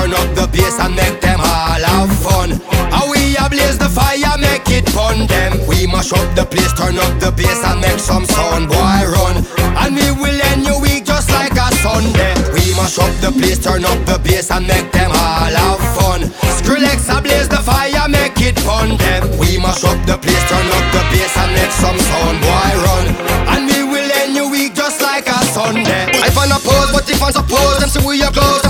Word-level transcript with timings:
turn 0.00 0.14
up 0.14 0.34
the 0.34 0.46
bass 0.48 0.80
and 0.80 0.96
make 0.96 1.20
them 1.20 1.40
all 1.40 1.84
have 1.92 2.12
fun. 2.24 2.50
How 2.88 3.04
we 3.12 3.36
ablaze 3.36 3.76
the 3.76 3.88
fire, 3.88 4.36
make 4.40 4.64
it 4.72 4.88
fun 4.88 5.26
them. 5.26 5.60
We 5.68 5.86
mash 5.86 6.12
up 6.12 6.28
the 6.34 6.44
place, 6.48 6.72
turn 6.72 6.96
up 6.96 7.12
the 7.20 7.30
bass 7.36 7.60
and 7.68 7.80
make 7.80 8.00
some 8.00 8.24
sound, 8.24 8.68
boy 8.68 9.00
run. 9.12 9.44
And 9.76 9.92
we 9.94 10.08
will 10.16 10.40
end 10.52 10.64
your 10.64 10.80
week 10.80 11.04
just 11.04 11.28
like 11.30 11.52
a 11.52 11.68
Sunday. 11.84 12.32
We 12.56 12.72
mash 12.80 12.96
up 12.96 13.12
the 13.20 13.28
place, 13.28 13.60
turn 13.60 13.84
up 13.84 14.00
the 14.08 14.16
bass 14.24 14.50
and 14.50 14.66
make 14.66 14.88
them 14.92 15.12
all 15.12 15.52
have 15.52 15.84
fun. 15.96 16.20
Skrillex 16.56 17.04
ablaze 17.12 17.48
the 17.48 17.60
fire, 17.60 18.08
make 18.08 18.40
it 18.40 18.56
fun 18.60 18.96
them. 18.96 19.22
We 19.36 19.60
mash 19.60 19.84
up 19.84 20.00
the 20.08 20.16
place, 20.16 20.44
turn 20.48 20.68
up 20.80 20.86
the 20.96 21.02
bass 21.12 21.36
and 21.36 21.52
make 21.52 21.74
some 21.76 21.98
sound, 22.08 22.40
boy 22.40 22.72
run. 22.88 23.06
And 23.52 23.68
we 23.68 23.84
will 23.84 24.08
end 24.24 24.32
your 24.32 24.48
week 24.50 24.74
just 24.74 25.02
like 25.02 25.28
a 25.28 25.38
Sunday. 25.52 26.08
I 26.24 26.30
find 26.32 26.52
a 26.52 26.58
pose, 26.58 26.88
but 26.88 27.04
if 27.04 27.20
I 27.20 27.30
suppose 27.30 27.80
them 27.80 27.90
say 27.92 28.00
we 28.00 28.22
are 28.24 28.32
close, 28.32 28.69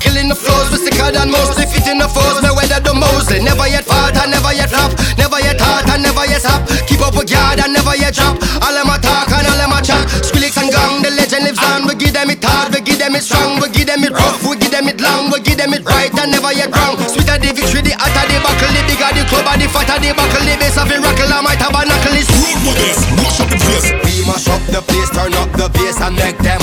Killing 0.00 0.28
the 0.28 0.36
flows, 0.36 0.70
we 0.72 0.78
sicker 0.84 1.10
than 1.12 1.30
most. 1.30 1.58
If 1.58 1.72
in 1.86 1.98
the 1.98 2.08
foes, 2.10 2.42
me 2.42 2.50
weather 2.50 2.82
the 2.82 2.92
Mosley. 2.92 3.40
Never 3.40 3.66
yet 3.68 3.84
fought, 3.86 4.16
I 4.16 4.26
never 4.26 4.52
yet 4.52 4.70
flop. 4.70 4.92
Never 5.16 5.38
yet 5.40 5.60
hot, 5.60 5.86
I 5.88 5.96
never 5.96 6.26
yet 6.26 6.42
stop. 6.42 6.66
Keep 6.86 7.00
up 7.00 7.14
with 7.14 7.30
yard, 7.30 7.62
I 7.62 7.70
never 7.70 7.94
yet 7.94 8.14
drop. 8.14 8.36
All 8.62 8.74
them 8.74 8.90
a 8.90 8.98
talk 8.98 9.30
and 9.30 9.46
all 9.46 9.58
them 9.58 9.72
a 9.72 9.78
chat. 9.80 10.02
Skrillex 10.26 10.58
and 10.58 10.70
gang, 10.70 11.02
the 11.02 11.10
legend 11.14 11.44
lives 11.46 11.62
on. 11.62 11.86
We 11.86 11.94
give 11.94 12.12
them 12.12 12.30
it 12.30 12.42
hard, 12.42 12.74
we 12.74 12.80
give 12.82 12.98
them 12.98 13.14
it 13.14 13.22
strong, 13.22 13.62
we 13.62 13.70
give 13.70 13.86
them 13.86 14.02
it 14.02 14.12
rough, 14.12 14.42
we 14.42 14.56
give 14.58 14.74
them 14.74 14.88
it 14.90 15.00
long, 15.00 15.30
we 15.30 15.38
give 15.40 15.56
them 15.56 15.72
it 15.72 15.84
right 15.86 16.12
and 16.12 16.30
never 16.30 16.52
yet 16.52 16.74
wrong. 16.74 16.98
Sweeter 17.06 17.38
the 17.38 17.54
victory, 17.54 17.86
the 17.86 17.94
hotter 17.96 18.26
the 18.26 18.38
buckle, 18.42 18.72
the 18.74 18.82
bigger 18.90 19.10
the 19.14 19.22
club, 19.30 19.46
and 19.48 19.62
the 19.62 19.68
fatter 19.70 19.98
the 20.02 20.10
buckle, 20.12 20.44
the 20.44 20.54
bass 20.58 20.76
of 20.76 20.86
the 20.90 20.98
rockle, 20.98 21.30
I 21.30 21.40
might 21.40 21.60
tabernacle 21.62 22.16
is. 22.18 22.28
Road 22.34 22.60
with 22.66 22.78
this, 22.82 22.98
mash 23.16 23.38
up 23.40 23.48
the 23.48 23.58
place. 23.62 23.88
We 24.02 24.14
mash 24.26 24.48
up 24.50 24.62
the 24.68 24.80
place, 24.82 25.10
turn 25.14 25.32
up 25.38 25.50
the 25.54 25.68
bass 25.70 26.00
and 26.02 26.16
make 26.18 26.38
them 26.42 26.55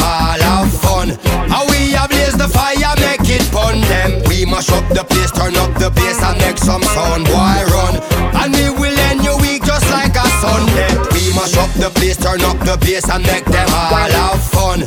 mash 4.54 4.70
up 4.70 4.86
the 4.94 5.04
place, 5.04 5.32
turn 5.32 5.58
up 5.58 5.74
the 5.82 5.90
bass 5.90 6.22
and 6.22 6.38
make 6.38 6.60
some 6.60 6.84
sound, 6.94 7.26
boy 7.26 7.58
run. 7.74 7.98
And 8.38 8.54
we 8.54 8.70
will 8.70 8.98
end 9.10 9.26
your 9.26 9.42
week 9.42 9.66
just 9.66 9.90
like 9.90 10.14
a 10.14 10.28
Sunday. 10.38 10.94
We 11.10 11.34
mash 11.34 11.58
up 11.58 11.74
the 11.74 11.90
place, 11.90 12.18
turn 12.18 12.42
up 12.46 12.62
the 12.62 12.78
bass 12.78 13.10
and 13.10 13.26
make 13.26 13.46
them 13.46 13.66
all 13.74 13.98
have 13.98 14.44
fun. 14.54 14.86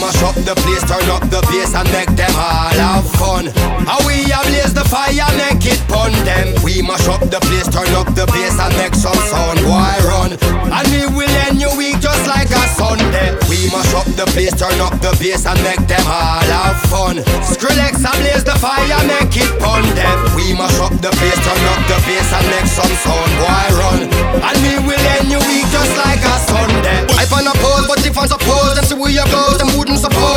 Mash 0.00 0.22
up 0.22 0.34
the 0.48 0.54
place, 0.64 0.82
turn 0.88 1.04
up 1.10 1.22
the 1.28 1.40
bass 1.50 1.74
and 1.74 1.88
make 1.92 2.10
them 2.16 2.32
all 2.34 2.72
have 2.72 3.06
fun. 3.20 3.52
How 3.84 4.00
we 4.06 4.24
ablaze 4.32 4.72
the 4.72 4.84
fire, 4.88 5.28
make 5.36 5.64
it 5.66 5.80
fun 5.92 6.12
them. 6.24 6.56
We 6.64 6.80
mash 6.82 7.06
up 7.08 7.20
the 7.28 7.40
place, 7.50 7.68
turn 7.68 7.90
up 7.94 8.08
the 8.14 8.26
bass 8.32 8.56
and 8.58 8.74
make 8.80 8.94
some 8.94 9.18
sound, 9.28 9.60
boy 9.60 9.94
run. 10.08 10.32
And 10.72 10.86
we 10.88 11.04
will 11.12 11.34
end 11.46 11.60
your 11.60 11.76
week 11.76 12.00
just 12.00 12.24
like 12.26 12.50
a 12.50 12.64
Sunday. 12.74 13.36
We 13.52 13.68
mash 13.70 13.92
up 13.94 14.08
the 14.16 14.26
place, 14.32 14.54
turn 14.56 14.78
up 14.80 14.96
the 15.04 15.12
bass 15.20 15.44
and 15.46 15.60
make 15.62 15.84
them 15.86 16.04
all 16.06 16.44
have 16.48 16.80
fun. 16.88 17.20
Skrillex 17.44 18.00
ablaze 18.00 18.44
the 18.44 18.56
fire, 18.58 19.00
make 19.06 19.36
it 19.36 19.52
fun 19.60 19.84
them. 19.94 20.18
We 20.34 20.56
mash 20.56 20.80
up 20.80 20.94
the 20.98 21.12
place, 21.12 21.40
turn 21.44 21.64
up 21.70 21.80
the 21.86 21.98
bass 22.08 22.28
and 22.32 22.46
make 22.50 22.68
some 22.68 22.94
sound, 23.04 23.23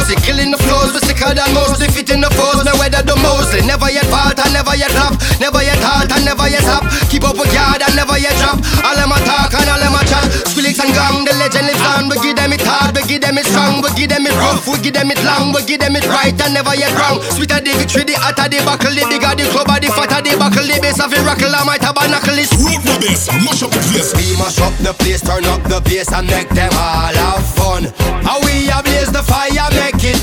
wouldn't. 0.08 0.26
Killing 0.28 0.52
the 0.52 0.58
flows, 0.58 0.94
we 0.94 1.00
sicker 1.08 1.34
than 1.34 1.54
most. 1.54 1.82
If 1.82 1.98
it 1.98 2.10
in 2.12 2.22
the 2.22 2.30
foes, 2.32 2.64
no 2.64 2.76
weather 2.80 3.04
the 3.04 3.16
mostly. 3.16 3.64
Never 3.64 3.90
yet 3.92 4.06
fought, 4.12 4.40
I 4.40 4.52
never 4.52 4.76
yet 4.76 4.92
flop. 4.92 5.16
Never 5.40 5.64
yet 5.64 5.80
hot, 5.80 6.12
I 6.12 6.20
never 6.24 6.48
yet 6.48 6.64
stop. 6.64 6.84
Keep 7.08 7.24
up 7.24 7.40
with 7.40 7.52
yard, 7.54 7.80
I 7.80 7.92
never 7.96 8.18
yet 8.20 8.36
drop. 8.40 8.60
All 8.84 8.96
them 8.96 9.12
a 9.12 9.20
talk 9.24 9.54
and 9.56 9.70
all 9.72 9.80
them 9.80 9.96
a 9.96 10.02
chat. 10.04 10.28
Skrillex 10.52 10.80
and 10.84 10.92
gang, 10.92 11.24
the 11.24 11.34
legend 11.40 11.68
lives 11.68 11.84
on. 11.88 12.12
We 12.12 12.20
give 12.20 12.36
them 12.36 12.52
it 12.52 12.64
hard, 12.64 12.92
we 12.96 13.04
give 13.08 13.24
them 13.24 13.38
it 13.40 13.48
strong, 13.48 13.80
we 13.80 13.90
give 13.96 14.12
them 14.12 14.28
it 14.28 14.36
rough, 14.36 14.68
we 14.68 14.76
give 14.84 14.96
them 14.96 15.12
it 15.12 15.22
long, 15.24 15.56
we 15.56 15.64
give 15.64 15.80
them 15.80 15.96
it 15.96 16.06
right 16.08 16.36
and 16.36 16.54
never 16.54 16.76
yet 16.76 16.92
wrong. 17.00 17.24
Sweeter 17.36 17.64
the 17.64 17.72
victory, 17.80 18.04
the 18.04 18.16
hotter 18.20 18.52
the 18.52 18.60
buckle, 18.68 18.92
the 18.92 19.04
bigger 19.08 19.32
the 19.36 19.46
club, 19.52 19.72
the 19.80 19.88
fatter 19.96 20.20
the 20.20 20.36
buckle, 20.36 20.68
the 20.68 20.76
bass 20.84 21.00
of 21.00 21.12
the 21.12 21.20
rockle, 21.24 21.54
I 21.56 21.64
might 21.64 21.80
tabernacle 21.80 22.36
is. 22.36 22.52
Road 22.60 22.84
with 22.84 23.00
this, 23.00 23.32
mash 23.44 23.64
up 23.64 23.72
the 23.72 23.80
place. 23.92 24.12
We 24.16 24.36
mash 24.36 24.60
up 24.60 24.76
the 24.84 24.92
place, 24.92 25.24
turn 25.24 25.48
up 25.48 25.64
the 25.64 25.80
bass 25.88 26.12
and 26.12 26.28
make 26.28 26.52
them 26.52 26.72
all 26.76 27.16
have 27.16 27.46
fun. 27.56 27.88
How 28.28 28.44
we 28.44 28.68
ablaze 28.68 29.12
the 29.16 29.24
fire, 29.24 29.72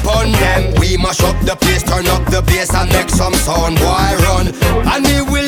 fun 0.04 0.30
them. 0.32 0.74
We 0.78 0.96
mash 0.96 1.20
up 1.24 1.38
the 1.40 1.56
place, 1.56 1.82
turn 1.82 2.06
up 2.06 2.24
the 2.30 2.42
bass 2.42 2.72
and 2.74 2.90
make 2.92 3.08
some 3.08 3.34
sound, 3.34 3.76
boy 3.80 4.10
run. 4.28 4.46
And 4.92 5.04
we 5.04 5.22
will 5.32 5.43